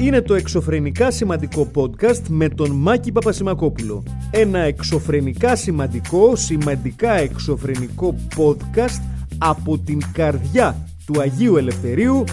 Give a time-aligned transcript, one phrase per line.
[0.00, 4.02] Είναι το εξωφρενικά σημαντικό podcast με τον Μάκη Παπασημακόπουλο.
[4.30, 9.02] Ένα εξωφρενικά σημαντικό, σημαντικά εξωφρενικό podcast
[9.38, 12.24] από την καρδιά του Αγίου Ελευθερίου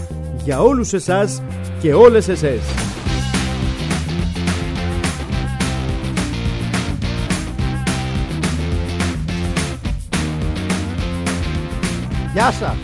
[0.43, 1.41] για όλους εσάς
[1.81, 2.61] και όλες εσές.
[12.33, 12.75] Γεια σας!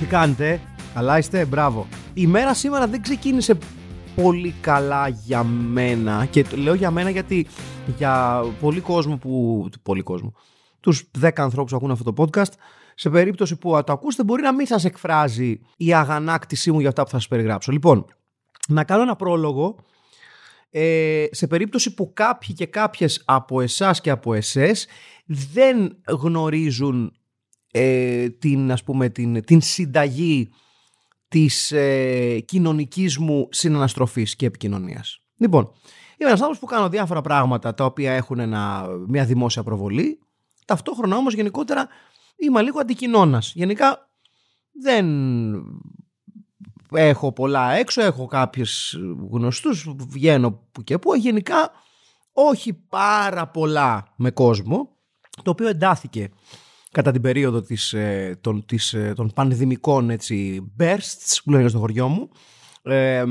[0.00, 0.60] Τι κάνετε,
[0.94, 1.86] καλά είστε, μπράβο.
[2.14, 3.58] Η μέρα σήμερα δεν ξεκίνησε
[4.14, 7.46] πολύ καλά για μένα και το λέω για μένα γιατί
[7.96, 9.64] για πολύ κόσμο που...
[9.82, 10.34] Πολύ κόσμο.
[10.80, 12.52] Τους 10 ανθρώπους που ακούν αυτό το podcast
[12.94, 17.02] σε περίπτωση που το ακούσετε μπορεί να μην σας εκφράζει η αγανάκτησή μου για αυτά
[17.02, 17.72] που θα σας περιγράψω.
[17.72, 18.04] Λοιπόν,
[18.68, 19.76] να κάνω ένα πρόλογο
[20.70, 24.86] ε, σε περίπτωση που κάποιοι και κάποιες από εσάς και από εσές
[25.26, 27.12] δεν γνωρίζουν
[27.70, 30.50] ε, την, ας πούμε, την, την συνταγή
[31.30, 35.20] της ε, κοινωνικής μου συναναστροφής και επικοινωνίας.
[35.36, 35.62] Λοιπόν,
[36.16, 40.18] είμαι ένας άνθρωπος που κάνω διάφορα πράγματα τα οποία έχουν ένα, μια δημόσια προβολή,
[40.64, 41.88] ταυτόχρονα όμως γενικότερα
[42.36, 43.52] είμαι λίγο αντικοινώνας.
[43.54, 44.10] Γενικά
[44.72, 45.06] δεν
[46.92, 48.98] έχω πολλά έξω, έχω κάποιες
[49.30, 51.70] γνωστούς, βγαίνω που και που, γενικά
[52.32, 54.96] όχι πάρα πολλά με κόσμο,
[55.42, 56.30] το οποίο εντάθηκε
[56.90, 61.78] κατά την περίοδο της, ε, των, της, ε, των πανδημικών έτσι, bursts που λένε στο
[61.78, 62.28] χωριό μου.
[62.82, 63.24] Ε,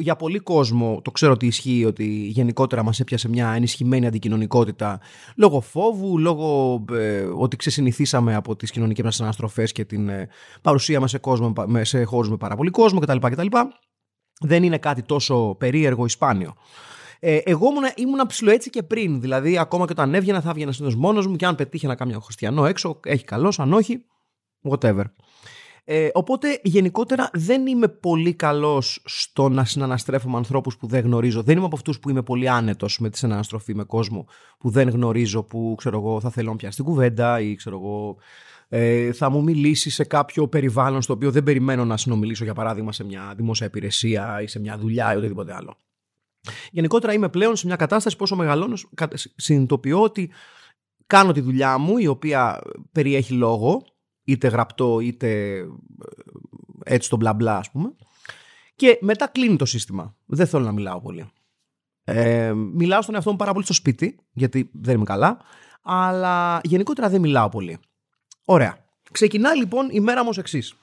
[0.00, 5.00] για πολύ κόσμο το ξέρω ότι ισχύει ότι γενικότερα μας έπιασε μια ενισχυμένη αντικοινωνικότητα
[5.36, 10.28] λόγω φόβου, λόγω ε, ότι ξεσυνηθίσαμε από τις κοινωνικές μας αναστροφές και την ε,
[10.62, 13.18] παρουσία μας σε, κόσμο, σε χώρους με πάρα πολύ κόσμο κτλ.
[13.18, 13.46] κτλ.
[14.40, 16.54] Δεν είναι κάτι τόσο περίεργο ή σπάνιο.
[17.24, 19.20] Ε, εγώ ήμουν, ήμουν ψηλό έτσι και πριν.
[19.20, 22.20] Δηλαδή, ακόμα και όταν έβγαινα, θα έβγαινα συνήθως μόνος μου και αν πετύχει να κάνω
[22.20, 24.04] χριστιανό έξω, έχει καλός, αν όχι,
[24.70, 25.04] whatever.
[25.84, 31.42] Ε, οπότε γενικότερα δεν είμαι πολύ καλός στο να συναναστρέφω με ανθρώπους που δεν γνωρίζω.
[31.42, 34.26] Δεν είμαι από αυτούς που είμαι πολύ άνετος με τη συναναστροφή με κόσμο
[34.58, 38.16] που δεν γνωρίζω, που ξέρω εγώ θα θέλω να πιάσει την κουβέντα ή ξέρω εγώ
[38.68, 42.92] ε, θα μου μιλήσει σε κάποιο περιβάλλον στο οποίο δεν περιμένω να συνομιλήσω, για παράδειγμα,
[42.92, 45.76] σε μια δημόσια υπηρεσία ή σε μια δουλειά ή οτιδήποτε άλλο.
[46.70, 48.76] Γενικότερα είμαι πλέον σε μια κατάσταση πόσο μεγαλώνω,
[49.36, 50.30] συνειδητοποιώ ότι
[51.06, 52.60] κάνω τη δουλειά μου η οποία
[52.92, 53.84] περιέχει λόγο,
[54.24, 55.66] είτε γραπτό είτε ε,
[56.84, 57.94] έτσι το μπλα μπλα ας πούμε
[58.76, 60.14] και μετά κλείνει το σύστημα.
[60.26, 61.30] Δεν θέλω να μιλάω πολύ.
[62.04, 65.38] Ε, μιλάω στον εαυτό μου πάρα πολύ στο σπίτι, γιατί δεν είμαι καλά,
[65.82, 67.78] αλλά γενικότερα δεν μιλάω πολύ.
[68.44, 68.84] Ωραία.
[69.12, 70.74] Ξεκινάει λοιπόν η μέρα μου ως εξής.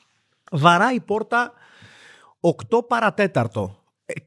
[0.52, 1.54] Βαράει η πόρτα
[2.70, 3.79] 8 παρατέταρτο ε,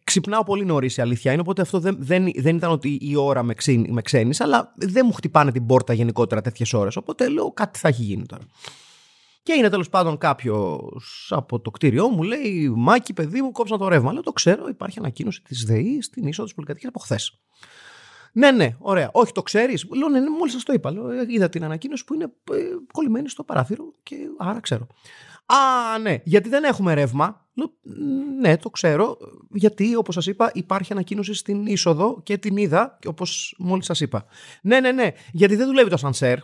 [0.05, 3.43] ξυπνάω πολύ νωρίς η αλήθεια είναι, οπότε αυτό δεν, δεν, δεν ήταν ότι η ώρα
[3.43, 6.97] με, ξύνη, με ξένης, αλλά δεν μου χτυπάνε την πόρτα γενικότερα τέτοιες ώρες.
[6.97, 8.43] Οπότε λέω κάτι θα έχει γίνει τώρα.
[9.43, 13.89] Και είναι τέλος πάντων κάποιος από το κτίριό μου, λέει: Μάκη, παιδί μου, κόψα το
[13.89, 14.13] ρεύμα.
[14.13, 17.41] Λέω: Το ξέρω, υπάρχει ανακοίνωση της ΔΕΗ στην είσοδο της πολυκατοικίας από χθες.
[18.33, 19.11] Ναι, ναι, ωραία.
[19.13, 19.87] Όχι, το ξέρεις.
[19.95, 20.91] Λέω: Ναι, ναι μόλις σας το είπα.
[20.91, 22.59] Λέω, είδα την ανακοίνωση που είναι ε,
[22.93, 24.87] κολλημένη στο παράθυρο και άρα ξέρω.
[25.47, 27.51] Α, ναι, γιατί δεν έχουμε ρεύμα.
[28.41, 29.17] Ναι, το ξέρω.
[29.51, 34.25] Γιατί, όπως σας είπα, υπάρχει ανακοίνωση στην είσοδο και την είδα, όπως μόλις σας είπα.
[34.63, 36.39] Ναι, ναι, ναι, γιατί δεν δουλεύει το σανσέρ.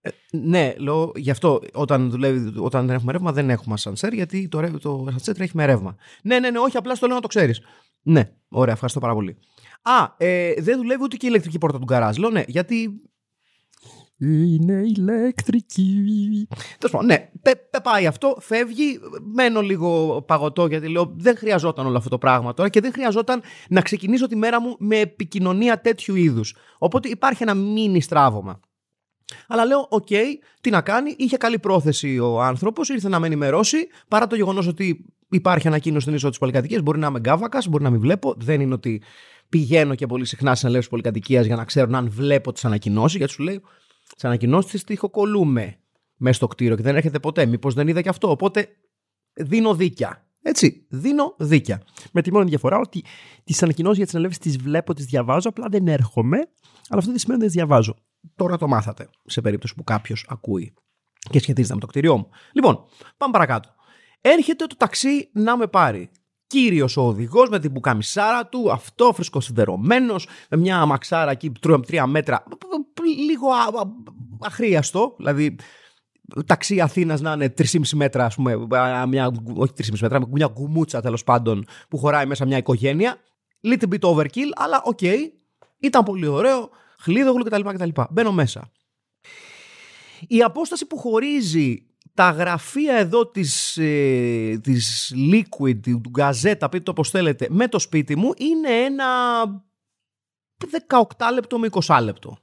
[0.00, 4.48] Ε, ναι, λέω, γι' αυτό όταν, δουλεύει, όταν δεν έχουμε ρεύμα δεν έχουμε σανσέρ, γιατί
[4.48, 5.96] το, το σανσέρ τρέχει με ρεύμα.
[6.22, 7.60] Ναι, ναι, ναι, όχι, απλά στο λέω να το ξέρεις.
[8.02, 9.38] Ναι, ωραία, ευχαριστώ πάρα πολύ.
[9.82, 12.16] Α, ε, δεν δουλεύει ούτε και η ηλεκτρική πόρτα του γκαράζ.
[12.16, 13.00] Λέω ναι, γιατί
[14.18, 16.48] είναι ηλεκτρική.
[16.78, 19.00] Τέλος πάντων, ναι, πε, πε, πάει αυτό, φεύγει.
[19.34, 23.42] Μένω λίγο παγωτό γιατί λέω δεν χρειαζόταν όλο αυτό το πράγμα τώρα και δεν χρειαζόταν
[23.68, 26.56] να ξεκινήσω τη μέρα μου με επικοινωνία τέτοιου είδους.
[26.78, 28.60] Οπότε υπάρχει ένα μίνι στράβωμα.
[29.48, 30.24] Αλλά λέω, OK, okay,
[30.60, 34.66] τι να κάνει, είχε καλή πρόθεση ο άνθρωπος, ήρθε να με ενημερώσει, παρά το γεγονός
[34.66, 36.82] ότι υπάρχει ανακοίνωση στην είσοδο της πολυκατοικίας.
[36.82, 38.34] Μπορεί να είμαι γκάβακας, μπορεί να μην βλέπω.
[38.38, 39.02] Δεν είναι ότι
[39.48, 43.32] πηγαίνω και πολύ συχνά σε συνελεύσει πολυκατοικίας για να ξέρουν αν βλέπω τις ανακοινώσεις, γιατί
[43.32, 43.62] σου λέει,
[44.16, 45.80] τι ανακοινώσεις της τυχοκολούμε
[46.16, 47.46] μέσα στο κτίριο και δεν έρχεται ποτέ.
[47.46, 48.30] Μήπως δεν είδα και αυτό.
[48.30, 48.68] Οπότε
[49.32, 50.26] δίνω δίκια.
[50.42, 51.82] Έτσι, δίνω δίκια.
[52.12, 53.04] Με τη μόνη διαφορά ότι
[53.44, 56.36] τις ανακοινώσεις για τις συνελεύσει τις βλέπω, τις διαβάζω, απλά δεν έρχομαι.
[56.88, 57.94] Αλλά αυτό δεν σημαίνει ότι τις διαβάζω.
[58.34, 60.74] Τώρα το μάθατε σε περίπτωση που κάποιος ακούει
[61.30, 62.28] και σχετίζεται με το κτίριό μου.
[62.52, 62.84] Λοιπόν,
[63.16, 63.74] πάμε παρακάτω.
[64.20, 66.10] Έρχεται το ταξί να με πάρει.
[66.46, 71.52] Κύριος ο οδηγός με την πουκαμισάρα του, αυτό φρεσκοσυδερωμένος, με μια αμαξάρα εκεί
[71.86, 72.44] τρία μέτρα,
[73.10, 73.48] λίγο
[74.40, 75.56] αχρείαστο, δηλαδή
[76.46, 78.56] ταξί Αθήνας να είναι 3,5 μέτρα, ας πούμε,
[79.08, 83.16] μια, όχι 3,5 μέτρα, μια γκουμούτσα τέλος πάντων που χωράει μέσα μια οικογένεια.
[83.62, 84.98] Little bit overkill, αλλά OK.
[85.00, 85.16] Okay,
[85.78, 87.88] ήταν πολύ ωραίο, χλίδογλου κτλ, κτλ.
[88.10, 88.70] Μπαίνω μέσα.
[90.28, 96.90] Η απόσταση που χωρίζει τα γραφεία εδώ της, ε, της Liquid, του Gazeta, πείτε το
[96.90, 99.04] όπως θέλετε, με το σπίτι μου είναι ένα
[100.58, 102.38] 18 λεπτό με 20 λεπτό.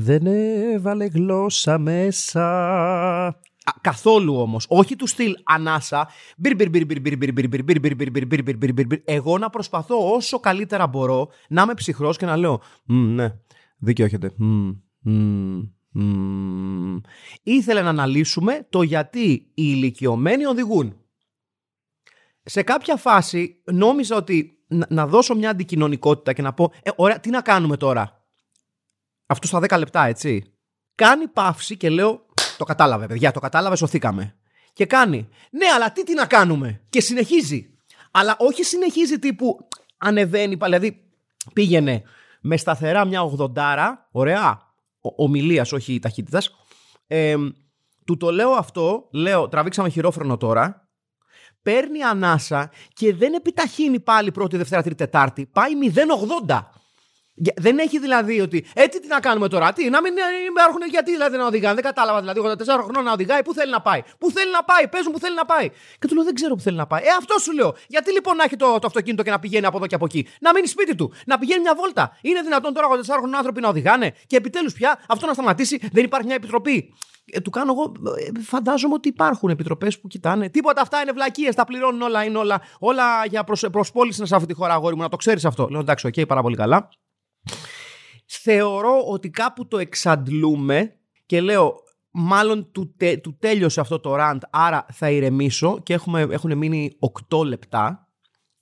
[0.00, 3.40] Δεν έβαλε γλώσσα μέσα.
[3.80, 4.66] καθόλου όμως.
[4.68, 6.08] Όχι του στυλ ανάσα.
[9.04, 13.34] Εγώ να προσπαθώ όσο καλύτερα μπορώ να είμαι ψυχρός και να λέω ναι,
[13.78, 14.32] δίκιο έχετε.
[17.42, 20.96] Ήθελε να αναλύσουμε το γιατί οι ηλικιωμένοι οδηγούν.
[22.42, 24.58] Σε κάποια φάση νόμιζα ότι
[24.88, 28.17] να, δώσω μια αντικοινωνικότητα και να πω ε, ωραία, τι να κάνουμε τώρα.
[29.30, 30.52] Αυτό στα 10 λεπτά, έτσι.
[30.94, 32.26] Κάνει παύση και λέω
[32.58, 34.36] το κατάλαβε, παιδιά, το κατάλαβε, σωθήκαμε.
[34.72, 36.80] Και κάνει ναι, αλλά τι, τι να κάνουμε.
[36.88, 37.78] Και συνεχίζει.
[38.10, 41.04] Αλλά όχι συνεχίζει τύπου ανεβαίνει, δηλαδή
[41.52, 42.02] πήγαινε
[42.40, 43.20] με σταθερά μια
[43.54, 43.76] 80,
[44.10, 46.50] ωραία, ομιλίας, όχι ταχύτητας.
[47.06, 47.36] Ε,
[48.04, 50.88] του το λέω αυτό, λέω τραβήξαμε χειρόφρονο τώρα,
[51.62, 55.46] παίρνει ανάσα και δεν επιταχύνει πάλι πρώτη, Δευτέρα, Τρίτη, Τετάρτη.
[55.46, 55.72] Πάει
[56.46, 56.60] 0,80.
[57.56, 60.12] Δεν έχει δηλαδή ότι έτσι τι να κάνουμε τώρα, τι, να μην
[60.50, 61.74] υπάρχουν γιατί δηλαδή να οδηγάνε.
[61.74, 64.02] Δεν κατάλαβα δηλαδή 84 χρόνια να οδηγάει, πού θέλει να πάει.
[64.18, 65.70] Πού θέλει να πάει, παίζουν πού θέλει να πάει.
[65.98, 67.02] Και του λέω δεν ξέρω πού θέλει να πάει.
[67.02, 67.74] Ε, αυτό σου λέω.
[67.86, 70.26] Γιατί λοιπόν να έχει το, το αυτοκίνητο και να πηγαίνει από εδώ και από εκεί;
[70.40, 72.18] Να μείνει σπίτι του, να πηγαίνει μια βόλτα.
[72.20, 75.88] Είναι δυνατόν τώρα 84 χρόνια άνθρωποι να οδηγάνε; Και επιτέλους πια αυτό να σταματήσει.
[75.92, 76.94] Δεν υπάρχει μια επιτροπή;
[77.32, 80.48] Ε, του κάνω εγώ, ε, φαντάζομαι ότι υπάρχουν επιτροπές που κοιτάνε.
[80.48, 84.46] Τίποτα αυτά είναι βλακείες, τα πληρώνουν όλα, είναι όλα, όλα για προς πώληση σε αυτή
[84.46, 85.68] τη χώρα, αγόρι μου, να το ξέρεις αυτό.
[85.70, 86.88] Λέω εντάξει, OK, okay, πάρα πολύ καλά.
[88.50, 90.94] Θεωρώ ότι κάπου το εξαντλούμε
[91.26, 91.74] και λέω
[92.10, 96.98] μάλλον του, του τέλειωσε αυτό το rant, άρα θα ηρεμήσω και έχουμε, έχουν μείνει
[97.30, 98.08] 8 λεπτά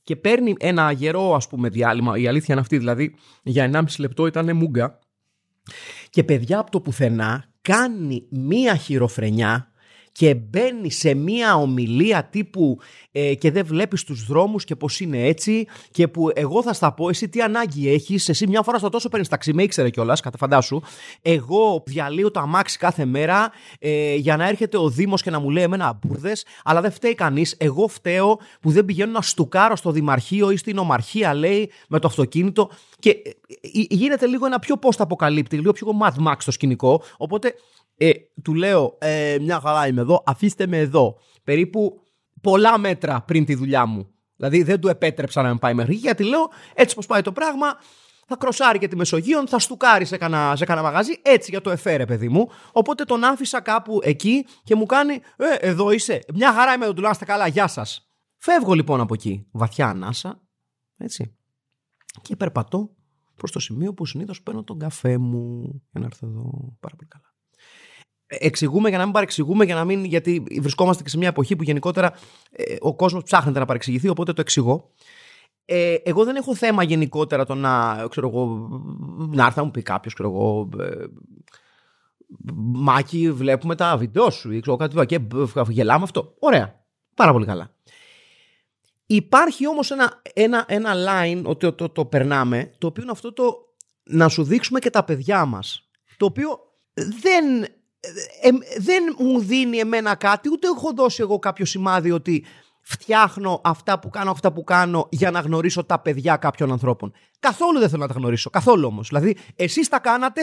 [0.02, 4.26] και παίρνει ένα γερό ας πούμε διάλειμμα, η αλήθεια είναι αυτή δηλαδή για 1,5 λεπτό
[4.26, 4.98] ήταν μούγκα
[6.10, 9.70] και παιδιά από το πουθενά κάνει μία χειροφρενιά
[10.16, 12.78] και μπαίνει σε μία ομιλία τύπου
[13.12, 16.92] ε, και δεν βλέπεις τους δρόμους και πως είναι έτσι και που εγώ θα στα
[16.92, 20.20] πω εσύ τι ανάγκη έχεις, εσύ μια φορά στο τόσο παίρνεις ταξί, με ήξερε κιόλας,
[20.20, 20.80] κατά φαντάσου,
[21.22, 25.50] εγώ διαλύω το αμάξι κάθε μέρα ε, για να έρχεται ο Δήμος και να μου
[25.50, 29.90] λέει εμένα μπουρδες, αλλά δεν φταίει κανείς, εγώ φταίω που δεν πηγαίνω να στουκάρω στο
[29.90, 32.70] Δημαρχείο ή στην Ομαρχία λέει με το αυτοκίνητο.
[32.98, 33.30] Και ε,
[33.60, 37.54] ε, γίνεται λίγο ένα πιο post αποκαλύπτει, λίγο πιο Mad Max το σκηνικό, οπότε
[37.96, 38.10] ε,
[38.42, 41.18] του λέω, ε, μια χαρά είμαι εδώ, αφήστε με εδώ.
[41.44, 42.00] Περίπου
[42.40, 44.10] πολλά μέτρα πριν τη δουλειά μου.
[44.36, 47.66] Δηλαδή δεν του επέτρεψα να με πάει μέχρι γιατί λέω έτσι πως πάει το πράγμα
[48.26, 52.04] θα κροσάρει και τη Μεσογείο, θα στουκάρει σε κανένα, σε μαγαζί, έτσι για το εφέρε
[52.04, 52.48] παιδί μου.
[52.72, 56.94] Οπότε τον άφησα κάπου εκεί και μου κάνει, ε, εδώ είσαι, μια χαρά είμαι εδώ,
[56.94, 58.10] του καλά, γεια σας.
[58.36, 60.42] Φεύγω λοιπόν από εκεί, βαθιά ανάσα,
[60.96, 61.36] έτσι,
[62.22, 62.90] και περπατώ
[63.34, 67.08] προς το σημείο που συνήθως παίρνω τον καφέ μου για να έρθω εδώ πάρα πολύ
[67.08, 67.35] καλά
[68.26, 71.62] εξηγούμε για να μην παρεξηγούμε, για να μην, γιατί βρισκόμαστε και σε μια εποχή που
[71.62, 72.12] γενικότερα
[72.50, 74.90] ε, ο κόσμος ψάχνεται να παρεξηγηθεί, οπότε το εξηγώ.
[75.64, 78.68] Ε, εγώ δεν έχω θέμα γενικότερα το να, ξέρω εγώ,
[79.32, 81.04] να έρθει να μου πει κάποιος, ξέρω εγώ, ε,
[82.72, 85.20] Μάκη, βλέπουμε τα βίντεο σου ή ξέρω κάτι και
[85.68, 86.34] γελάμε αυτό.
[86.38, 86.84] Ωραία.
[87.14, 87.70] Πάρα πολύ καλά.
[89.06, 93.32] Υπάρχει όμως ένα, ένα, ένα line ότι το, το, το, περνάμε, το οποίο είναι αυτό
[93.32, 95.88] το να σου δείξουμε και τα παιδιά μας.
[96.16, 96.58] Το οποίο
[96.94, 97.66] δεν
[98.42, 102.44] ε, δεν μου δίνει εμένα κάτι, ούτε έχω δώσει εγώ κάποιο σημάδι ότι
[102.88, 107.12] φτιάχνω αυτά που κάνω, αυτά που κάνω για να γνωρίσω τα παιδιά κάποιων ανθρώπων.
[107.38, 108.50] Καθόλου δεν θέλω να τα γνωρίσω.
[108.50, 109.08] Καθόλου όμως.
[109.08, 110.40] Δηλαδή, εσείς τα κάνατε,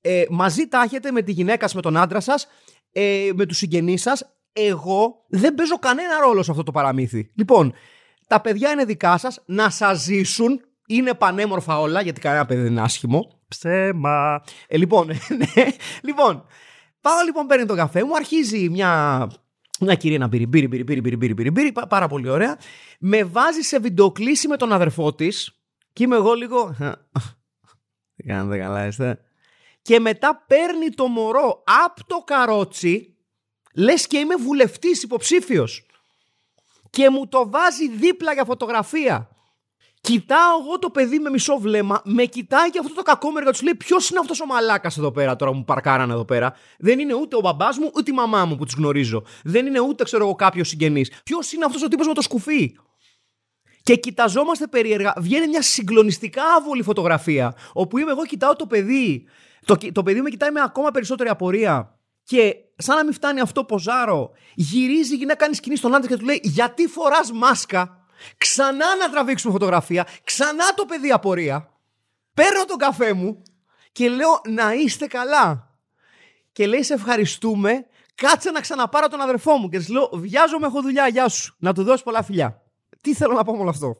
[0.00, 2.46] ε, μαζί τα έχετε με τη γυναίκα σας, με τον άντρα σας,
[2.92, 4.36] ε, με τους συγγενείς σας.
[4.52, 7.30] Εγώ δεν παίζω κανένα ρόλο σε αυτό το παραμύθι.
[7.34, 7.74] Λοιπόν,
[8.26, 10.60] τα παιδιά είναι δικά σας, να σας ζήσουν.
[10.86, 13.40] Είναι πανέμορφα όλα, γιατί κανένα παιδί δεν είναι άσχημο.
[13.48, 14.42] Ψέμα.
[14.66, 15.06] Ε, λοιπόν,
[15.38, 15.66] ναι.
[16.02, 16.46] λοιπόν,
[17.06, 19.30] Πάω λοιπόν, παίρνει τον καφέ μου, αρχίζει μια
[19.80, 22.58] μια κυρία να πήρει, πήρει, πήρει, πήρει, πήρει, πήρει, πήρει, πάρα πολύ ωραία.
[22.98, 25.60] Με βάζει σε βιντεοκλήση με τον αδερφό της
[25.92, 26.74] και είμαι εγώ λίγο.
[28.16, 29.18] Τι κάνετε καλά, είστε.
[29.82, 33.16] Και μετά παίρνει το μωρό από το καρότσι,
[33.74, 35.86] λες και είμαι βουλευτής υποψήφιος.
[36.90, 39.35] Και μου το βάζει δίπλα για φωτογραφία.
[40.06, 43.74] Κοιτάω εγώ το παιδί με μισό βλέμμα, με κοιτάει και αυτό το κακόμερο τους λέει:
[43.74, 47.36] Ποιος είναι αυτός ο μαλάκας εδώ πέρα, τώρα μου παρκάρανε εδώ πέρα; Δεν είναι ούτε
[47.36, 49.24] ο μπαμπάς μου, ούτε η μαμά μου που τους γνωρίζω.
[49.44, 51.10] Δεν είναι ούτε, ξέρω εγώ, κάποιος συγγενής.
[51.24, 52.76] Ποιος είναι αυτός ο τύπος με το σκουφί;
[53.82, 55.14] Και κοιταζόμαστε περίεργα.
[55.16, 57.54] Βγαίνει μια συγκλονιστικά άβολη φωτογραφία.
[57.72, 59.26] Όπου είμαι εγώ, κοιτάω το παιδί.
[59.64, 61.98] Το, το παιδί με κοιτάει με ακόμα περισσότερη απορία.
[62.24, 66.16] Και σαν να μην φτάνει αυτό, ποζάρο, γυρίζει η γυναίκα, κάνει σκηνή στον άντρα και
[66.16, 68.05] του λέει: Γιατί φοράς μάσκα;
[68.36, 71.70] Ξανά να τραβήξουμε φωτογραφία, ξανά το παιδί απορία.
[72.34, 73.42] Παίρνω τον καφέ μου
[73.92, 75.70] και λέω να είστε καλά.
[76.52, 80.82] Και λέει σε ευχαριστούμε, Κάτσε να ξαναπάρω τον αδερφό μου και της λέω: Βιάζομαι, έχω
[80.82, 81.54] δουλειά, γεια σου.
[81.58, 82.62] Να του δώσει πολλά φιλιά.
[83.00, 83.96] Τι θέλω να πω με όλο αυτό;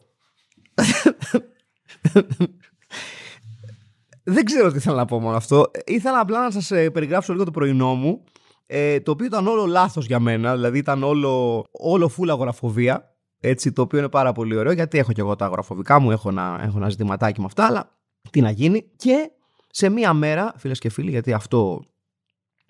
[4.24, 5.70] Δεν ξέρω τι θέλω να πω μόνο αυτό.
[5.86, 8.24] Ήθελα απλά να σας ε, περιγράψω λίγο το πρωινό μου.
[8.66, 10.54] Ε, το οποίο ήταν όλο λάθος για μένα.
[10.54, 13.15] Δηλαδή ήταν όλο, όλο φούλα αγοραφοβία.
[13.48, 16.10] Έτσι, το οποίο είναι πάρα πολύ ωραίο γιατί έχω και εγώ τα αγοραφοβικά μου.
[16.10, 17.66] Έχω ένα, έχω ένα ζητηματάκι με αυτά.
[17.66, 17.90] Αλλά
[18.30, 18.90] τι να γίνει.
[18.96, 19.30] Και
[19.70, 21.84] σε μία μέρα, φίλες και φίλοι, γιατί αυτό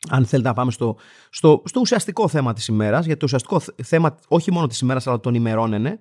[0.08, 0.96] αν θέλετε να πάμε στο,
[1.30, 5.20] στο, στο ουσιαστικό θέμα της ημέρας, γιατί το ουσιαστικό θέμα όχι μόνο της ημέρας αλλά
[5.20, 6.00] των ημερών είναι,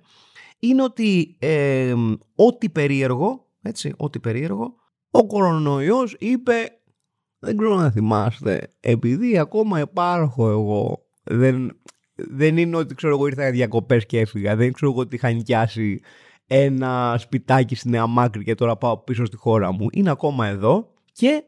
[0.58, 1.94] είναι ότι ε,
[2.34, 4.74] ό,τι περίεργο, έτσι, ό,τι περίεργο,
[5.10, 6.54] ο κορονοϊός είπε,
[7.38, 11.80] δεν ξέρω να θυμάστε, επειδή ακόμα υπάρχω εγώ, δεν,
[12.16, 15.30] δεν είναι ότι ξέρω εγώ ήρθα για διακοπές και έφυγα, δεν ξέρω εγώ ότι είχα
[15.30, 16.00] νοικιάσει
[16.46, 19.86] ένα σπιτάκι στη Νέα Μάκρη και τώρα πάω πίσω στη χώρα μου.
[19.92, 21.44] Είναι ακόμα εδώ και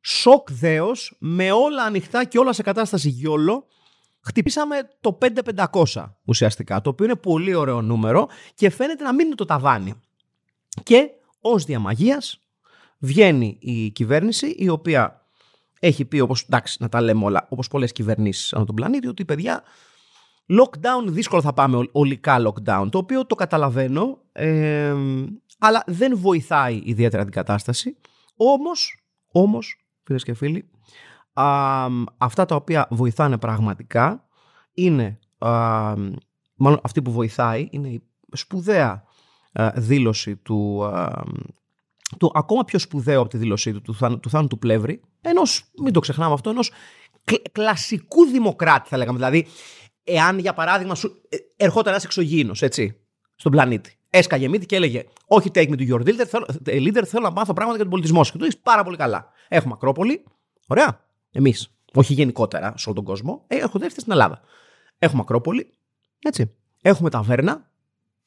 [0.00, 3.66] σοκ δέος με όλα ανοιχτά και όλα σε κατάσταση γιόλο
[4.20, 5.18] χτυπήσαμε το
[5.92, 9.94] 5500 ουσιαστικά, το οποίο είναι πολύ ωραίο νούμερο και φαίνεται να μην είναι το ταβάνι.
[10.82, 11.08] Και
[11.40, 12.40] ως διαμαγείας
[12.98, 15.26] βγαίνει η κυβέρνηση η οποία
[15.80, 19.24] έχει πει όπως, εντάξει να τα λέμε όλα, όπως πολλές κυβερνήσεις ανά τον πλανήτη, ότι
[19.24, 19.62] παιδιά
[20.48, 24.94] lockdown δύσκολο θα πάμε ολικά lockdown, το οποίο το καταλαβαίνω, ε,
[25.58, 27.96] αλλά δεν βοηθάει ιδιαίτερα την κατάσταση.
[28.36, 30.70] Όμως, όμως, φίλες και φίλοι,
[31.32, 34.28] α, αυτά τα οποία βοηθάνε πραγματικά
[34.72, 35.48] είναι, α,
[36.54, 39.04] μάλλον αυτή που βοηθάει είναι η σπουδαία
[39.74, 40.90] δήλωση του,
[42.18, 45.70] του ακόμα πιο σπουδαίο από τη δήλωσή του, του, του, του Θάνου του Πλεύρη, ενός,
[45.82, 46.72] μην το ξεχνάμε αυτό, ενός
[47.52, 49.18] κλασικού δημοκράτη θα λέγαμε.
[49.18, 49.46] Δηλαδή,
[50.04, 52.96] εάν για παράδειγμα σου ε, ερχόταν ένας εξωγήινος, έτσι,
[53.34, 53.96] στον πλανήτη.
[54.10, 57.30] Έσκαγε μύτη και έλεγε: Όχι, take me to your leader, θέλω, ε, leader, θέλω να
[57.30, 58.32] μάθω πράγματα για τον πολιτισμό σου.
[58.32, 59.30] Και το είσαι πάρα πολύ καλά.
[59.48, 60.24] Έχουμε Ακρόπολη.
[60.66, 61.04] Ωραία.
[61.32, 61.76] Εμείς.
[61.94, 63.44] Όχι γενικότερα σε όλο τον κόσμο.
[63.46, 64.40] Ε, έρχονται έρθει στην Ελλάδα.
[64.98, 65.72] Έχουμε Ακρόπολη.
[66.18, 66.54] Έτσι.
[66.82, 67.70] Έχουμε ταβέρνα.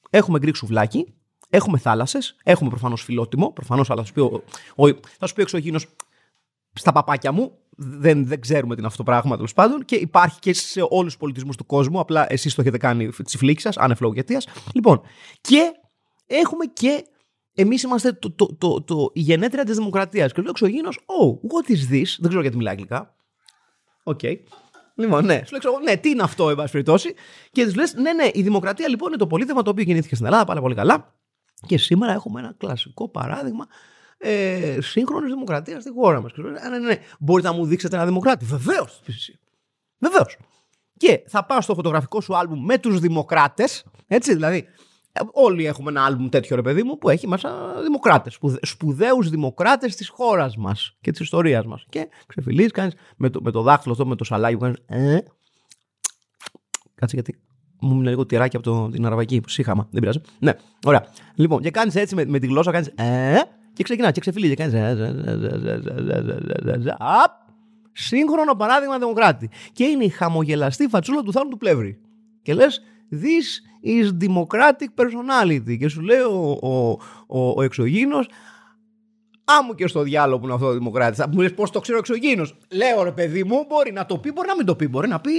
[0.10, 1.14] Έχουμε γκρι σουβλάκι.
[1.50, 2.36] Έχουμε θάλασσες.
[2.44, 3.52] Έχουμε προφανώς φιλότιμο.
[3.52, 4.44] Προφανώς, αλλά θα σου πει ο,
[4.76, 5.88] ο, θα σου πει ο εξωγήινος
[6.74, 7.58] στα παπάκια μου.
[7.76, 9.86] Δεν, δεν ξέρουμε τι είναι αυτό το πράγμα τέλος πάντων.
[9.86, 12.00] Και υπάρχει και σε όλους τους πολιτισμούς του κόσμου.
[12.00, 14.42] Απλά εσείς το έχετε κάνει της φλήξης σας, ανεφλογετία.
[14.74, 15.02] Λοιπόν,
[15.42, 15.72] και
[16.28, 17.06] έχουμε και
[17.54, 20.32] εμείς είμαστε το, το, το, το, η γενέτρια της δημοκρατίας.
[20.32, 22.16] Και λέει ο εξωγήινος, Oh, what is this?
[22.18, 23.16] Δεν ξέρω γιατί μιλάει αγγλικά.
[24.04, 24.20] OK.
[24.24, 24.36] Okay.
[24.96, 27.14] Λοιπόν, ναι, σου λέω, ναι, τι είναι αυτό, εν πάση περιπτώσει.
[27.52, 30.26] Και τους λες, ναι, ναι, η δημοκρατία λοιπόν είναι το πολίτευμα το οποίο γεννήθηκε στην
[30.26, 31.16] Ελλάδα πάρα πολύ καλά.
[31.68, 33.68] Και σήμερα έχουμε ένα κλασικό παράδειγμα
[34.28, 36.32] ε, σύγχρονης δημοκρατίας στη χώρα μας.
[36.36, 36.98] Ναι, ναι, ναι.
[37.20, 38.46] Μπορείτε να μου δείξετε ένα δημοκράτη.
[38.46, 39.02] Βεβαίως.
[39.98, 40.38] Βεβαίως.
[40.98, 43.86] Και θα πάω στο φωτογραφικό σου άλμπουμ με τους δημοκράτες.
[44.08, 44.66] Έτσι, δηλαδή.
[45.32, 48.40] Όλοι έχουμε ένα άλμπουμ τέτοιο ρε παιδί μου που έχει μέσα δημοκράτες.
[48.62, 51.86] Σπουδαίους δημοκράτες της χώρας μας και της ιστορίας μας.
[51.90, 54.78] Και ξεφυλίζει, κάνει με το, με το δάχτυλο αυτό, με το σαλάκι που κάνεις.
[54.86, 55.24] Ε,
[56.96, 57.40] κάτσε γιατί
[57.82, 59.88] μου μείνει λίγο τυράκι από το, την αραβική που σύχαμα.
[59.92, 60.22] Δεν πειράζει.
[60.40, 60.54] Ναι,
[60.86, 61.08] ωραία.
[61.36, 62.88] Λοιπόν, και κάνεις έτσι με, με τη γλώσσα, κάνεις.
[62.88, 63.40] Ε,
[63.76, 64.54] και ξεκινά και ξεφυλίζει.
[64.54, 64.96] Και κάνει.
[67.92, 69.50] Σύγχρονο παράδειγμα δημοκράτη.
[69.72, 72.00] Και είναι η χαμογελαστή φατσούλα του θάνου του πλεύρη.
[72.42, 72.66] Και λε,
[73.12, 75.78] this is democratic personality.
[75.78, 78.28] Και σου λέει ο, ο, ο, ο εξωγήινος,
[79.60, 81.16] Άμου και στο διάλογο που είναι αυτό ο Δημοκράτη.
[81.16, 82.48] Θα μου λε πώ το ξέρω εξωγήινο.
[82.72, 84.88] Λέω ρε παιδί μου, μπορεί να το πει, μπορεί να μην το πει.
[84.88, 85.32] Μπορεί να πει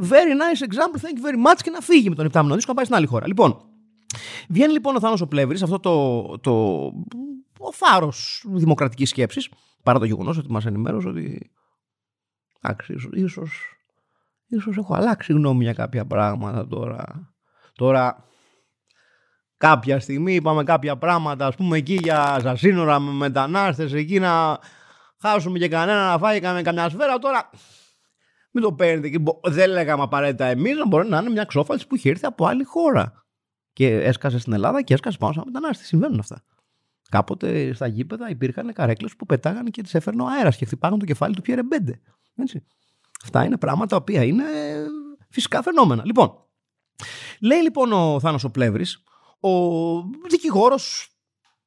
[0.00, 2.76] Very nice example, thank you very much και να φύγει με τον υπτάμενο δίσκο να
[2.76, 3.26] πάει στην άλλη χώρα.
[3.26, 3.60] Λοιπόν,
[4.48, 6.92] βγαίνει λοιπόν ο Θάνος ο Πλεύρης, αυτό το, το
[7.58, 9.48] ο φάρος δημοκρατικής σκέψης,
[9.82, 11.50] παρά το γεγονός ότι μας ενημέρωσε ότι
[12.62, 13.52] εντάξει, ίσως,
[14.46, 17.32] ίσως έχω αλλάξει γνώμη για κάποια πράγματα τώρα.
[17.74, 18.24] Τώρα
[19.56, 24.58] κάποια στιγμή είπαμε κάποια πράγματα, ας πούμε εκεί για σύνορα με μετανάστες, εκεί να
[25.20, 27.18] χάσουμε και κανένα να φάει καμιά σφαίρα.
[27.18, 27.50] Τώρα
[28.50, 31.94] μην το παίρνετε και δεν λέγαμε απαραίτητα εμείς, να μπορεί να είναι μια ξόφαλη που
[31.94, 33.26] είχε έρθει από άλλη χώρα.
[33.72, 35.84] Και έσκασε στην Ελλάδα και έσκασε πάνω σαν μετανάστη.
[35.84, 36.42] Συμβαίνουν αυτά.
[37.10, 41.04] Κάποτε στα γήπεδα υπήρχαν καρέκλες που πετάγανε και τις έφερνε ο αέρας και χτυπάγαν το
[41.04, 42.00] κεφάλι του Πιέρε Μπέντε.
[42.36, 42.64] Έτσι.
[43.22, 44.44] Αυτά είναι πράγματα τα οποία είναι
[45.30, 46.04] φυσικά φαινόμενα.
[46.04, 46.32] Λοιπόν,
[47.40, 49.02] λέει λοιπόν ο Θάνος ο Πλεύρης,
[49.40, 49.50] ο
[50.28, 51.12] δικηγόρος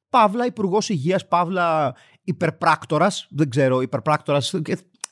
[0.08, 3.26] Παύλα, υπουργός Υγείας, Παύλα, υπερπράκτορας.
[3.30, 4.54] Δεν ξέρω, υπερπράκτορας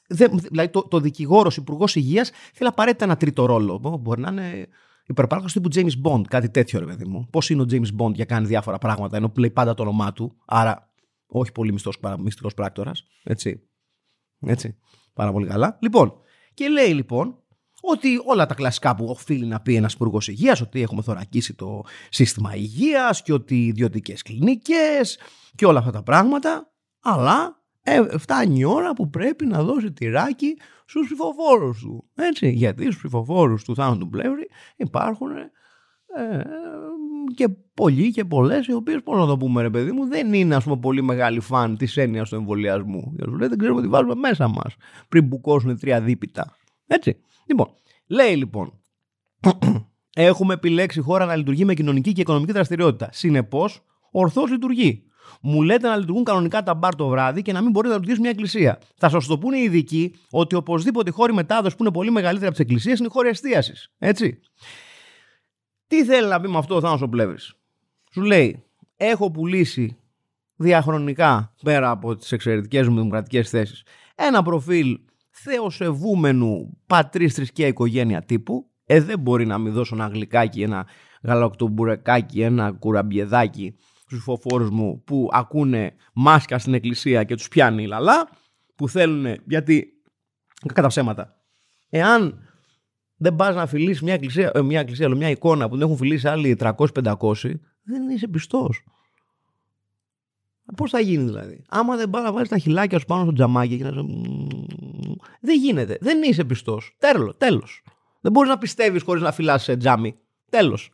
[0.09, 3.99] δηλαδή το, το δικηγόρος υπουργός υγείας θέλει απαραίτητα ένα τρίτο ρόλο.
[4.01, 4.69] Μπορεί να είναι
[5.11, 7.26] υπερπάραχο τύπου James Bond, κάτι τέτοιο ρε παιδί μου.
[7.31, 10.37] Πώς είναι ο James Bond για κάνει διάφορα πράγματα, ενώ λέει πάντα το όνομά του.
[10.45, 10.93] Άρα,
[11.26, 11.73] όχι πολύ
[12.19, 13.05] μυστικός πράκτορας.
[13.23, 13.69] Έτσι.
[14.40, 14.76] Έτσι.
[15.14, 15.79] Πάρα πολύ καλά.
[15.81, 16.12] Λοιπόν,
[16.55, 17.43] και λέει λοιπόν
[17.81, 21.83] ότι όλα τα κλασικά που οφείλει να πει ένας υπουργός υγείας, ότι έχουμε θωρακίσει το
[22.09, 25.19] σύστημα υγείας και ότι ιδιωτικές κλινικές
[25.55, 26.73] και όλα αυτά τα πράγματα.
[27.00, 32.05] Αλλά ε, φτάνει η ώρα που πρέπει να δώσει τυράκι στους ψηφοφόρους του.
[32.15, 35.31] Έτσι, γιατί στους ψηφοφόρους του Θάνου του Πλεύρη υπάρχουν
[36.17, 36.43] ε,
[37.35, 40.55] και πολλοί και πολλές οι οποίες, πώς να το πούμε, ρε παιδί μου, δεν είναι
[40.55, 43.13] ας πούμε, πολύ μεγάλη φαν της έννοιας του εμβολιασμού.
[43.15, 44.77] Γιατί σου λέει δεν ξέρουμε τι βάζουμε μέσα μας
[45.09, 46.57] πριν μπουκώσουν τρία δίπητα.
[46.87, 47.17] Έτσι.
[47.47, 47.69] Λοιπόν,
[48.07, 48.81] λέει λοιπόν,
[50.15, 53.09] έχουμε επιλέξει χώρα να λειτουργεί με κοινωνική και οικονομική δραστηριότητα.
[53.13, 55.10] Συνεπώς, ορθώς λειτουργεί.
[55.41, 58.23] Μου λέτε να λειτουργούν κανονικά τα μπαρ το βράδυ και να μην μπορείτε να λειτουργήσουν
[58.23, 58.79] μια εκκλησία.
[58.97, 62.47] Θα σας το πούνε οι ειδικοί ότι οπωσδήποτε οι χώροι μετάδοσης που είναι πολύ μεγαλύτεροι
[62.47, 63.93] από τις εκκλησίες είναι οι χώροι εστίασης.
[63.99, 64.41] Έτσι.
[65.87, 67.55] Τι θέλει να πει με αυτό ο Θάνος ο Πλεύρης;
[68.13, 68.65] Σου λέει,
[68.97, 69.97] έχω πουλήσει
[70.57, 73.83] διαχρονικά, πέρα από τις εξαιρετικές μου δημοκρατικές θέσεις,
[74.15, 74.99] ένα προφίλ
[75.31, 78.71] θεοσεβούμενου πατρίς θρησκεία οικογένεια τύπου.
[78.85, 80.87] Ε, δεν μπορεί να μην δώσω ένα γλυκάκι, ένα
[81.23, 83.77] γαλακτομπουρεκάκι, ένα κουραμπιεδάκι
[84.11, 88.29] στους φοφόρους μου που ακούνε μάσκα στην εκκλησία και τους πιάνει η λαλά,
[88.75, 89.93] που θέλουν, γιατί
[90.75, 91.37] κατά ψέματα.
[91.90, 92.49] Εάν
[93.17, 96.29] δεν πας να φιλήσεις μια εκκλησία, ε, μια, εκκλησία, μια εικόνα που δεν έχουν φιλήσει
[96.29, 98.85] άλλοι 300-500, δεν είσαι πιστός.
[100.76, 103.76] Πώς θα γίνει δηλαδή; Άμα δεν πάει να βάλεις τα χιλάκια σου πάνω στο τζαμάκι
[103.76, 104.07] και να σου.
[105.40, 105.99] Δεν γίνεται.
[106.00, 106.97] Δεν είσαι πιστός.
[106.99, 107.37] Τέλος.
[107.37, 107.83] Τέλος.
[108.21, 110.19] Δεν μπορείς να πιστεύεις χωρίς να φυλάσει σε τζάμι.
[110.50, 110.90] Τέλος.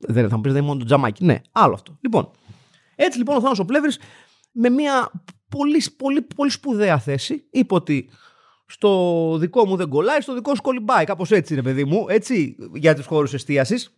[0.00, 1.24] Δεν θα μου πεις δεν είναι μόνο το τζαμάκι.
[1.24, 1.98] Ναι, άλλο αυτό.
[2.00, 2.30] Λοιπόν,
[2.96, 3.98] έτσι λοιπόν ο Θάνος ο Πλεύρης
[4.52, 5.10] με μια
[5.48, 8.10] πολύ, πολύ, πολύ σπουδαία θέση είπε ότι
[8.66, 11.04] στο δικό μου δεν κολλάει, στο δικό σου κολυμπάει.
[11.04, 13.94] Κάπως έτσι είναι, παιδί μου, έτσι για τους χώρους εστίασης.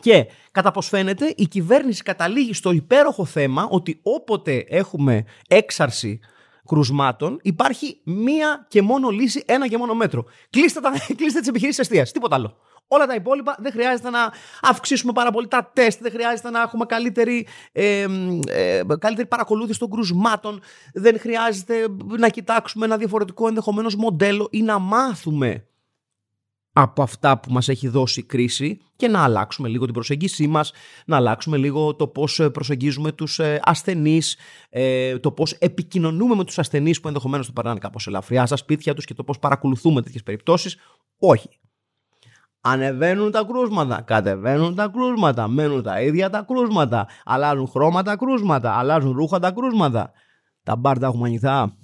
[0.00, 6.20] Και κατά πώ φαίνεται, η κυβέρνηση καταλήγει στο υπέροχο θέμα ότι όποτε έχουμε έξαρση
[6.66, 10.24] κρουσμάτων, υπάρχει μία και μόνο λύση, ένα και μόνο μέτρο.
[10.50, 12.12] Κλείστε, τα, κλείστε τις επιχειρήσεις εστίασης.
[12.12, 12.56] Τίποτα άλλο.
[12.88, 16.84] Όλα τα υπόλοιπα δεν χρειάζεται να αυξήσουμε πάρα πολύ τα τεστ, δεν χρειάζεται να έχουμε
[16.84, 18.06] καλύτερη, ε,
[18.48, 20.60] ε, καλύτερη παρακολούθηση των κρουσμάτων,
[20.92, 21.86] δεν χρειάζεται
[22.18, 25.66] να κοιτάξουμε ένα διαφορετικό ενδεχομένως μοντέλο ή να μάθουμε
[26.78, 30.72] από αυτά που μας έχει δώσει η κρίση και να αλλάξουμε λίγο την προσέγγισή μας,
[31.06, 34.36] να αλλάξουμε λίγο το πώς προσεγγίζουμε τους ε, ασθενείς,
[34.68, 38.94] ε, το πώς επικοινωνούμε με τους ασθενείς που ενδεχομένως το περνάνε κάπως ελαφριά στα σπίτια
[38.94, 40.76] τους και το πώς παρακολουθούμε τέτοιες περιπτώσεις.
[41.18, 41.48] Όχι.
[42.68, 49.12] Ανεβαίνουν τα κρούσματα, κατεβαίνουν τα κρούσματα, μένουν τα ίδια τα κρούσματα, αλλάζουν χρώματα κρούσματα, αλλάζουν
[49.12, 50.12] ρούχα τα κρούσματα.
[50.62, 51.76] Τα μπάρτα έχουμε ανοιχτά.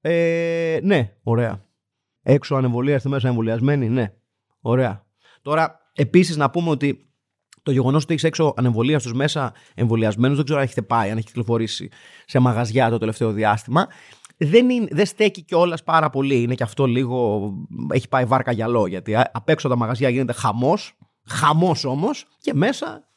[0.00, 1.60] Ε, ναι, ωραία.
[2.22, 4.12] Έξω ανεμβολίαστοι, μέσα εμβολιασμένοι, ναι.
[4.60, 5.04] Ωραία.
[5.42, 7.10] Τώρα, επίσης να πούμε ότι
[7.62, 11.26] το γεγονός ότι έχεις έξω ανεμβολίαστου μέσα εμβολιασμένους, δεν ξέρω αν έχετε πάει, αν έχεις
[11.26, 11.88] κυκλοφορήσει
[12.24, 13.86] σε μαγαζιά το τελευταίο διάστημα
[14.36, 16.42] δεν, είναι, δεν στέκει κιόλας πάρα πολύ.
[16.42, 17.50] Είναι και αυτό λίγο.
[17.90, 18.86] Έχει πάει βάρκα γυαλό.
[18.86, 20.98] Γιατί απ' έξω τα μαγαζιά γίνεται χαμός.
[21.28, 22.26] Χαμός όμως.
[22.40, 23.08] Και μέσα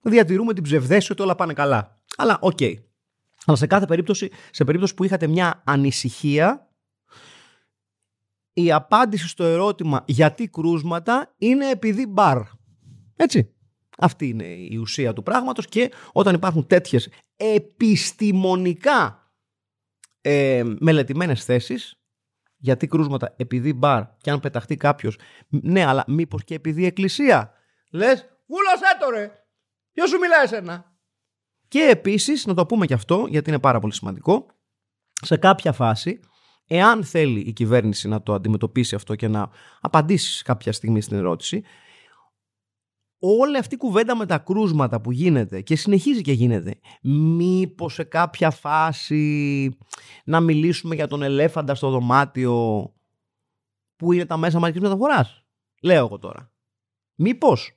[0.00, 1.94] διατηρούμε την ψευδαίσθηση ότι όλα πάνε καλά.
[2.16, 2.56] Αλλά OK.
[2.60, 2.74] Okay.
[3.44, 6.68] Αλλά σε κάθε περίπτωση, σε περίπτωση που είχατε μια ανησυχία,
[8.52, 12.38] η απάντηση στο ερώτημα γιατί κρούσματα είναι επειδή μπαρ.
[13.16, 13.52] Έτσι.
[13.98, 19.17] Αυτή είναι η ουσία του πράγματος και όταν υπάρχουν τέτοιες επιστημονικά
[20.20, 21.92] ε, μελετημένες θέσεις.
[22.60, 25.18] Γιατί κρούσματα, επειδή μπαρ και αν πεταχτεί κάποιος.
[25.48, 27.52] Ναι, αλλά μήπως και επειδή εκκλησία.
[27.90, 29.30] Λες, βούλωσέ το ρε!
[29.92, 30.92] Ποιος σου μιλάει εσένα;
[31.68, 34.46] Και επίσης, να το πούμε και αυτό, γιατί είναι πάρα πολύ σημαντικό,
[35.12, 36.20] σε κάποια φάση,
[36.66, 39.50] εάν θέλει η κυβέρνηση να το αντιμετωπίσει αυτό και να
[39.80, 41.62] απαντήσει κάποια στιγμή στην ερώτηση,
[43.18, 48.04] όλη αυτή η κουβέντα με τα κρούσματα που γίνεται και συνεχίζει και γίνεται, μήπως σε
[48.04, 49.76] κάποια φάση
[50.24, 52.92] να μιλήσουμε για τον ελέφαντα στο δωμάτιο
[53.96, 55.44] που είναι τα μέσα μαζικής μεταφοράς.
[55.82, 56.52] Λέω εγώ τώρα.
[57.14, 57.72] Μήπως.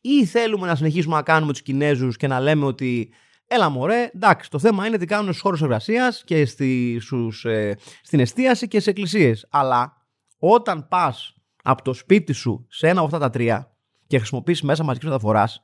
[0.00, 3.12] Ή θέλουμε να συνεχίσουμε να κάνουμε τους Κινέζους και να λέμε ότι
[3.46, 7.78] έλα μωρέ, εντάξει, το θέμα είναι τι κάνουν στους χώρους εργασίας και στη, στους, ε,
[8.02, 9.46] στην εστίαση και σε εκκλησίες.
[9.50, 10.06] Αλλά
[10.38, 13.77] όταν πας από το σπίτι σου σε ένα από αυτά τα τρία,
[14.08, 15.60] και χρησιμοποιήσεις μέσα μαζικής μεταφοράς,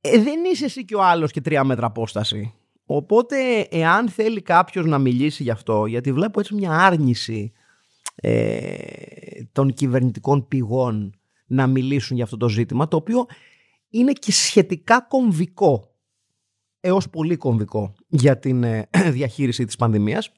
[0.00, 2.54] ε, δεν είσαι εσύ και ο άλλος και τρία μέτρα απόσταση.
[2.84, 7.52] Οπότε, εάν θέλει κάποιος να μιλήσει γι' αυτό, γιατί βλέπω έτσι μια άρνηση
[8.14, 11.14] ε, των κυβερνητικών πηγών
[11.46, 13.26] να μιλήσουν για αυτό το ζήτημα, το οποίο
[13.88, 15.94] είναι και σχετικά κομβικό,
[16.80, 20.32] έως πολύ κομβικό για την ε, διαχείριση της πανδημίας.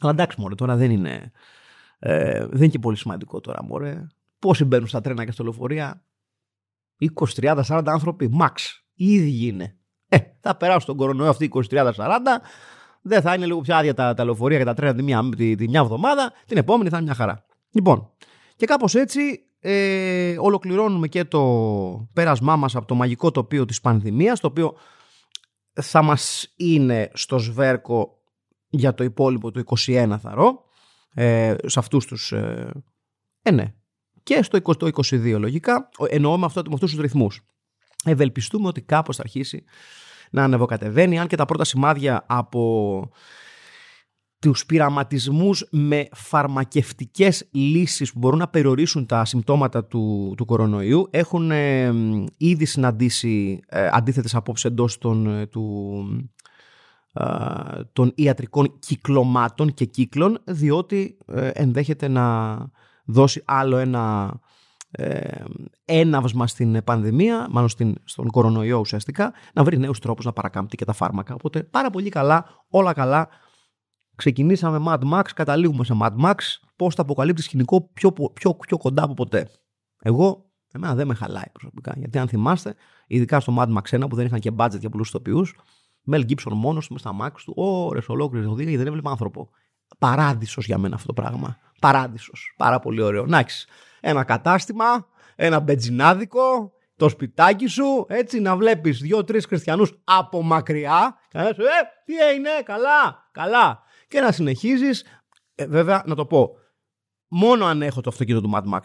[0.00, 1.32] Αλλά εντάξει μωρέ, τώρα δεν είναι,
[1.98, 4.06] ε, δεν είναι και πολύ σημαντικό τώρα μωρέ.
[4.38, 6.04] Πόσοι μπαίνουν στα τρένα και στα λεωφορεία,
[7.38, 8.54] 20, 30, 40 άνθρωποι, max.
[8.94, 9.76] Οι ίδιοι είναι.
[10.08, 12.08] Ε, θα περάσουν τον κορονοϊό αυτή 20, 30, 40.
[13.02, 15.54] Δεν θα είναι λίγο πιο άδεια τα, τα λεωφορεία και τα τρένα τη μια, τη,
[15.54, 16.32] τη μια εβδομάδα.
[16.46, 17.44] Την επόμενη θα είναι μια χαρά.
[17.70, 18.10] Λοιπόν,
[18.56, 19.20] και κάπως έτσι
[19.60, 24.76] ε, ολοκληρώνουμε και το πέρασμά μας από το μαγικό τοπίο της πανδημίας, το οποίο
[25.72, 28.22] θα μας είναι στο σβέρκο
[28.68, 30.64] για το υπόλοιπο του 21 θαρό,
[31.14, 32.32] ε, σε αυτούς τους...
[32.32, 32.70] Ε,
[33.42, 33.74] ε ναι,
[34.22, 37.40] και στο 22 λογικά, εννοώ με, αυτό, με αυτούς τους ρυθμούς.
[38.04, 39.64] Ευελπιστούμε ότι κάπως θα αρχίσει
[40.30, 43.10] να ανεβοκατεβαίνει, αν και τα πρώτα σημάδια από
[44.42, 51.50] τους πειραματισμούς με φαρμακευτικές λύσεις που μπορούν να περιορίσουν τα συμπτώματα του, του κορονοϊού έχουν
[51.50, 51.92] ε,
[52.36, 56.30] ήδη συναντήσει ε, αντίθετες απόψεις εντός των, ε, του,
[57.12, 57.24] ε,
[57.92, 61.18] των ιατρικών κυκλωμάτων και κύκλων διότι
[61.52, 62.56] ενδέχεται να
[63.04, 64.34] δώσει άλλο ένα
[64.90, 65.44] ε,
[65.84, 70.84] έναυσμα στην πανδημία, μάλλον στην, στον κορονοϊό ουσιαστικά, να βρει νέους τρόπους να παρακάμπτει και
[70.84, 71.34] τα φάρμακα.
[71.34, 73.28] Οπότε πάρα πολύ καλά, όλα καλά.
[74.16, 76.34] Ξεκινήσαμε Mad Max, καταλήγουμε σε Mad Max.
[76.76, 79.50] Πώς θα αποκαλύπτει σκηνικό πιο, πιο, πιο κοντά από ποτέ.
[80.02, 81.92] Εγώ, εμένα δεν με χαλάει προσωπικά.
[81.96, 82.74] Γιατί αν θυμάστε,
[83.06, 85.42] ειδικά στο Mad Max 1 που δεν είχαν και budget για πολλούς τοπιού,
[86.02, 89.50] Μέλ Gibson μόνος του μες στα Max του, ώρε ολόκληρε οδήγα γιατί δεν έβλεπε άνθρωπο.
[89.98, 91.58] Παράδεισος για μένα αυτό το πράγμα.
[91.82, 92.54] Παράδεισος.
[92.56, 93.26] Πάρα πολύ ωραίο.
[93.26, 93.44] Να
[94.00, 101.38] ένα κατάστημα, ένα μπετζινάδικο, το σπιτάκι σου, έτσι να βλέπεις δύο-τρεις χριστιανούς από μακριά και
[101.38, 101.52] να ε,
[102.04, 103.82] τι είναι, καλά, καλά.
[104.08, 105.04] Και να συνεχίζεις,
[105.54, 106.50] ε, βέβαια να το πω,
[107.28, 108.82] μόνο αν έχω το αυτοκίνητο του Mad Max.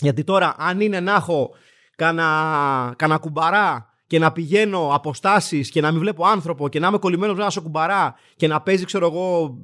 [0.00, 1.54] Γιατί τώρα αν είναι να έχω
[1.96, 7.38] κανένα κουμπαρά και να πηγαίνω αποστάσεις και να μην βλέπω άνθρωπο και να είμαι κολλημένος
[7.38, 9.58] ένα κουμπαρά και να παίζει ξέρω εγώ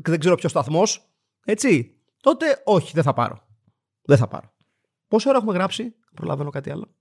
[0.00, 1.10] δεν ξέρω ποιος σταθμός.
[1.44, 3.46] Έτσι τότε όχι, δεν θα πάρω.
[4.02, 4.52] Δεν θα πάρω.
[5.08, 6.94] Πόση ώρα έχουμε γράψει, προλαβαίνω κάτι άλλο.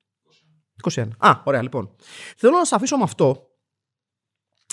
[0.89, 1.07] 21.
[1.17, 1.95] Α, ωραία, λοιπόν.
[2.37, 3.49] Θέλω να σας αφήσω με αυτό,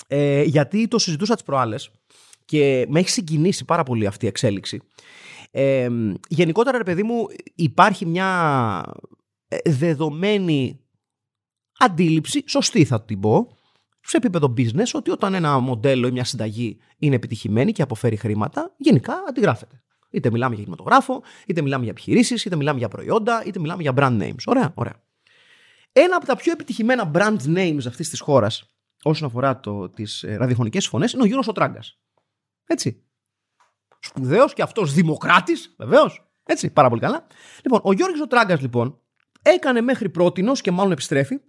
[0.07, 1.91] ε, γιατί το συζητούσα τις προάλλες
[2.45, 4.81] και με έχει συγκινήσει πάρα πολύ αυτή η εξέλιξη.
[5.51, 5.89] Ε,
[6.27, 8.83] γενικότερα, ρε παιδί μου, υπάρχει μια
[9.47, 10.79] ε, δεδομένη
[11.77, 13.57] αντίληψη, σωστή θα την πω,
[14.07, 18.73] σε επίπεδο business, ότι όταν ένα μοντέλο ή μια συνταγή είναι επιτυχημένη και αποφέρει χρήματα,
[18.77, 19.81] γενικά αντιγράφεται.
[20.09, 23.93] Είτε μιλάμε για κινηματογράφο, είτε μιλάμε για επιχειρήσεις, είτε μιλάμε για προϊόντα, είτε μιλάμε για
[23.95, 24.43] brand names.
[24.45, 25.03] Ωραία, ωραία.
[25.91, 29.59] Ένα από τα πιο επιτυχημένα brand names αυτής της χώρας, όσον αφορά
[29.93, 31.99] τις ε, ραδιοφωνικές φωνές, είναι ο Γιώργο Οτράγκας.
[32.65, 33.03] Έτσι.
[33.99, 36.29] Σπουδαίος και αυτός δημοκράτης, βεβαίως.
[36.43, 37.27] Έτσι, πάρα πολύ καλά.
[37.63, 38.99] Λοιπόν, ο Γιώργο Οτράγκας, λοιπόν,
[39.41, 41.39] έκανε μέχρι πρώτη και μάλλον επιστρέφει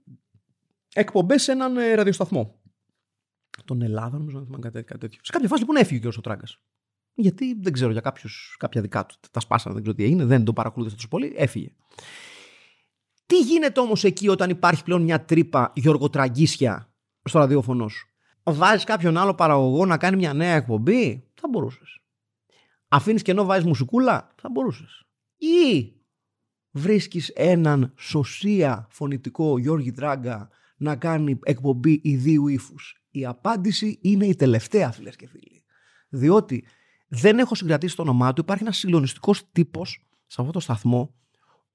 [0.98, 2.60] εκπομπές σε έναν ε, ραδιοσταθμό.
[3.64, 5.20] Τον Ελλάδα, νομίζω να θυμάμαι κάτι τέτοιο.
[5.22, 6.46] Σε κάποια φάση λοιπόν έφυγε ο Γιώργο Οτράγκα
[7.20, 9.14] γιατί δεν ξέρω για κάποιους, κάποια δικά του.
[9.30, 11.68] Τα σπάσανε, δεν ξέρω τι έγινε, δεν το παρακολούθησε τόσο πολύ, έφυγε.
[13.26, 18.08] Τι γίνεται όμως εκεί όταν υπάρχει πλέον μια τρύπα γιοργοτραγκίσια στο ραδιόφωνο σου;
[18.42, 22.00] Βάζεις κάποιον άλλο παραγωγό να κάνει μια νέα εκπομπή, θα μπορούσες.
[22.88, 25.06] Αφήνεις κενό, βάζεις μουσικούλα, θα μπορούσες.
[25.36, 25.92] Ή
[26.70, 30.48] βρίσκεις έναν σωσία φωνητικό Γιώργη Τράγκα
[30.78, 33.02] να κάνει εκπομπή ιδίου ύφους.
[33.10, 35.64] Η απάντηση είναι η τελευταία, φίλες και φίλοι.
[36.08, 36.64] Διότι
[37.08, 38.40] δεν έχω συγκρατήσει το όνομά του.
[38.40, 41.14] Υπάρχει ένας συγκλονιστικός τύπος σε αυτό το σταθμό,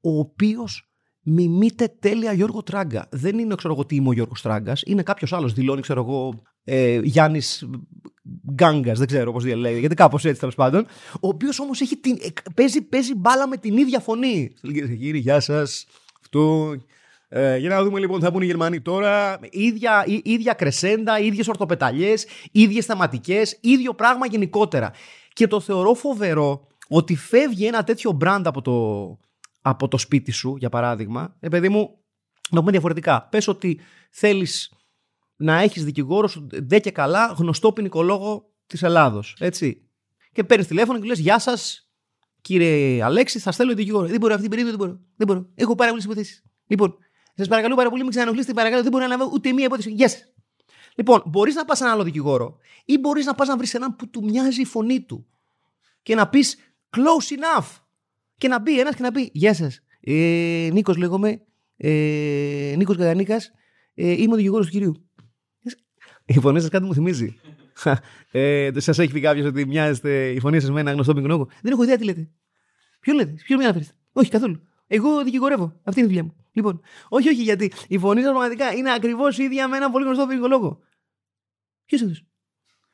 [0.01, 3.07] ο οποίος μιμείται τέλεια Γιώργο Τράγκα.
[3.11, 4.81] Δεν είναι, ξέρω εγώ, τι είμαι ο Γιώργος Τράγκας.
[4.85, 5.53] Είναι κάποιος άλλος.
[5.53, 7.69] Δηλώνει, ξέρω εγώ, ε, Γιάννης
[8.53, 10.85] Γκάγκας, δεν ξέρω πώς διαλέγει, γιατί κάπως έτσι τέλος πάντων.
[11.13, 11.81] Ο οποίος όμως
[12.55, 14.53] παίζει, παίζει μπάλα με την ίδια φωνή.
[14.61, 15.85] Κυρίε και κύριοι, γεια σας.
[16.21, 16.75] Αυτό.
[17.35, 19.39] Ε, για να δούμε λοιπόν τι θα πούνε οι Γερμανοί τώρα.
[19.51, 24.91] Ίδια, ίδια κρεσέντα, ίδιες ορθοπεταλιές, ίδιες θεματικές, ίδιο πράγμα γενικότερα.
[25.33, 29.17] Και το θεωρώ φοβερό ότι φεύγει ένα τέτοιο brand από το,
[29.61, 31.35] από το σπίτι σου, για παράδειγμα.
[31.39, 31.97] Ε, παιδί μου,
[32.49, 33.27] να πούμε διαφορετικά.
[33.31, 33.79] Πες ότι
[34.11, 34.73] θέλεις
[35.35, 39.35] να έχεις δικηγόρο σου δε και καλά γνωστό ποινικολόγο της Ελλάδος.
[39.39, 39.89] Έτσι.
[40.31, 41.89] Και παίρνεις τηλέφωνο και λες: Γεια σας,
[42.41, 44.07] κύριε Αλέξη, θα στέλνω δικηγόρο.
[44.07, 44.99] Δεν μπορώ αυτή την περίοδο, δεν μπορώ.
[45.15, 45.47] Δεν μπορώ.
[45.55, 46.43] Έχω πάρα πολλές υποθέσεις.
[46.67, 46.97] Λοιπόν,
[47.35, 49.91] σας παρακαλώ πάρα πολύ, μην ξανανοχλήσετε, παρακαλώ, δεν μπορώ να λάβω ούτε μία υπόθεση.
[49.91, 50.33] Γεια yes.
[50.95, 53.95] Λοιπόν, μπορείς να πας σε ένα άλλο δικηγόρο ή μπορείς να πας να βρεις έναν
[53.95, 55.27] που του μοιάζει η φωνή του
[56.01, 56.57] και να πεις
[56.89, 57.67] close enough.
[58.37, 59.83] Και να μπει ένας και να πει Γεια σας.
[59.99, 61.41] Ε, Νίκος λέγομαι.
[61.77, 63.37] Ε, Νίκος Γαδανίκα.
[63.93, 65.07] Ε, είμαι ο δικηγόρος του κυρίου.
[66.25, 67.35] Η φωνή σας κάτι μου θυμίζει.
[68.31, 71.71] ε, σας έχει πει κάποιος ότι μοιάζετε η φωνή σας με ένα γνωστό μικρό Δεν
[71.71, 72.29] έχω ιδέα τι λέτε.
[72.99, 73.93] Ποιο λέτε, ποιο με αναφέρεστε.
[74.13, 74.61] Όχι καθόλου.
[74.87, 75.79] Εγώ δικηγορεύω.
[75.83, 76.42] Αυτή είναι η δουλειά μου.
[76.53, 80.27] Λοιπόν, όχι, όχι, γιατί η φωνή σα πραγματικά είναι ακριβώς ίδια με ένα πολύ γνωστό
[80.27, 80.79] ποινικολόγο.
[81.85, 82.27] Ποιος είναι αυτός;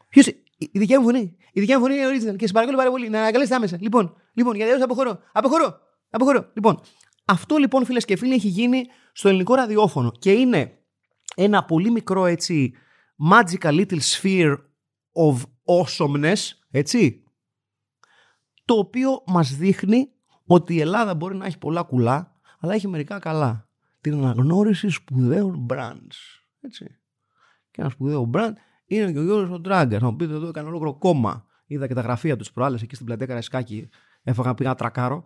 [0.09, 0.27] Ποιος.
[0.61, 1.37] Η δικιά μου φωνή.
[1.51, 3.77] Η δικιά μου φωνή είναι original και σε παρακαλώ πάρα πολύ να αναγκαλέσετε άμεσα.
[3.81, 5.19] Λοιπόν, λοιπόν γιατί αποχωρώ.
[5.31, 5.79] Αποχωρώ.
[6.09, 6.49] Αποχωρώ.
[6.53, 6.79] Λοιπόν,
[7.25, 10.77] αυτό λοιπόν φίλες και φίλοι έχει γίνει στο ελληνικό ραδιόφωνο και είναι
[11.35, 12.73] ένα πολύ μικρό έτσι
[13.31, 14.55] magical little sphere
[15.13, 16.37] of awesomeness,
[16.71, 17.23] έτσι,
[18.65, 20.11] το οποίο μας δείχνει
[20.45, 23.67] ότι η Ελλάδα μπορεί να έχει πολλά κουλά αλλά έχει μερικά καλά.
[24.01, 26.39] Την αναγνώριση σπουδαίων brands.
[26.61, 26.99] Έτσι.
[27.71, 29.99] και ένα σπουδαίο μπραντ είναι και ο Γιώργος ο Τράγκα.
[29.99, 31.45] Να μου πείτε εδώ έκανε ολόκληρο κόμμα.
[31.65, 33.89] Είδα και τα γραφεία τους προάλλες εκεί στην πλατεία Καραϊσκάκη.
[34.23, 35.23] Έφαγα πήγα τρακάρο.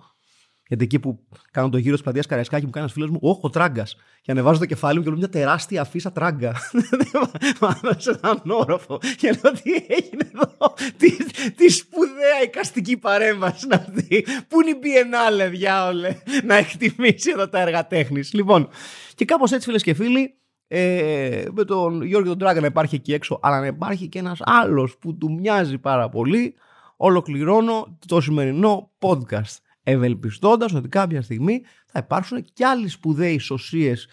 [0.67, 1.19] Γιατί εκεί που
[1.51, 3.95] κάνω το γύρο της πλατείας Καραϊσκάκη μου κάνει ένας φίλος μου, Όχι, ο Τράγκας.
[4.21, 6.55] Και ανεβάζω το κεφάλι μου και λέω μια τεράστια αφίσα τράγκα.
[7.97, 8.99] σε έναν όροφο.
[9.17, 11.15] Και λέω τι έγινε εδώ; Τι,
[11.55, 14.25] τι σπουδαία εικαστική παρέμβαση είναι αυτή.
[14.47, 18.33] Πού είναι η Biennale, διάολε, να εκτιμήσει εδώ τα έργα τέχνης.
[18.33, 18.69] Λοιπόν,
[19.15, 23.13] και κάπως έτσι φίλες και φίλοι, ε, με τον Γιώργο τον Τράγκα να υπάρχει εκεί
[23.13, 26.55] έξω, αλλά να υπάρχει και ένας άλλος που του μοιάζει πάρα πολύ,
[26.97, 29.57] ολοκληρώνω το σημερινό podcast.
[29.83, 34.07] Ευελπιστώντας ότι κάποια στιγμή θα υπάρξουν και άλλοι σπουδαίοι σωσίες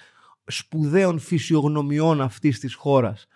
[0.47, 3.27] σπουδαίων φυσιογνωμιών αυτής της χώρας.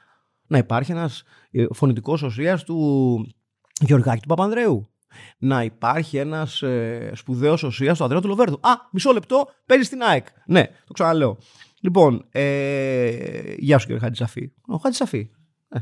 [0.46, 3.34] Να υπάρχει ένας ε, φωνητικός σωσίας του
[3.80, 4.88] Γιωργάκη του Παπανδρέου.
[5.38, 8.58] Να υπάρχει ένας ε, σπουδαίος σωσίας του Ανδρέα του Λοβέρδου.
[8.60, 10.26] Α, μισό λεπτό, παίζει στην ΑΕΚ.
[10.46, 11.38] Ναι, το ξαναλέω.
[11.80, 14.52] Λοιπόν, ε, γεια σου κύριε Χατζησαφή.
[14.66, 15.30] Ο Χατζησαφή.
[15.68, 15.78] Ε,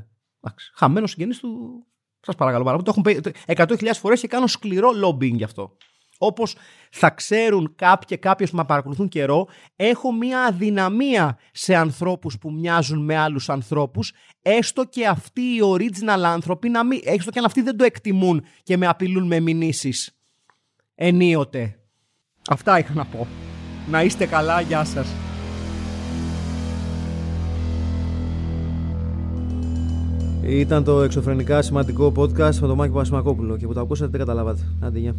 [0.75, 1.83] Χαμένος συγγενής του.
[2.21, 2.93] Σας παρακαλώ πάρα πολύ.
[2.93, 5.77] Το έχουν πει 100.000 φορές και κάνω σκληρό lobbying γι' αυτό.
[6.25, 6.57] Όπως
[6.91, 13.05] θα ξέρουν κάποιοι κάποιε που με παρακολουθούν καιρό, έχω μία αδυναμία σε ανθρώπους που μοιάζουν
[13.05, 17.63] με άλλους ανθρώπους, έστω και αυτοί οι original άνθρωποι, να μην, έστω και αν αυτοί
[17.63, 20.17] δεν το εκτιμούν και με απειλούν με μηνύσεις.
[20.95, 21.79] Ενίοτε.
[22.51, 23.27] Αυτά είχα να πω.
[23.91, 25.07] Να είστε καλά, γεια σας.
[30.43, 34.63] Ήταν το εξωφρενικά σημαντικό podcast με τον Μάκη Πασμακόπουλο και που το ακούσατε δεν καταλάβατε.
[34.81, 35.15] Άντε, γεια.